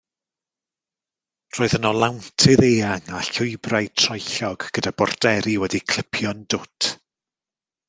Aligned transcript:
Roedd 1.57 1.75
yno 1.77 1.91
lawntydd 2.03 2.65
eang 2.69 3.11
a 3.19 3.21
llwybrau 3.27 3.91
troellog 4.05 4.67
gyda 4.79 4.95
borderi 5.03 5.57
wedi'u 5.67 5.85
clipio'n 5.95 6.45
dwt. 6.57 6.93